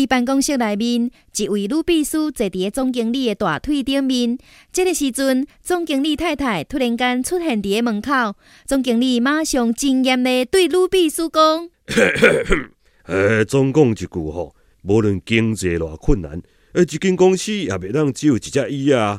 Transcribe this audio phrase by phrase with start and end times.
[0.00, 4.38] 伫办公室内面，一位女秘书坐伫总经理的大腿顶面。
[4.72, 8.34] 这个时阵，总经理太太突然间出现伫咧门口，
[8.64, 11.68] 总经理马上惊艳地对女秘书讲
[13.04, 14.54] ：“呃、总讲一句吼，
[14.84, 16.40] 无论经济偌困难，
[16.72, 19.18] 呃，一间公司也袂当只有一只椅啊。”